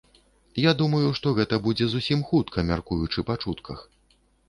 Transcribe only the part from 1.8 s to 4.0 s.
зусім хутка, мяркуючы па чутках.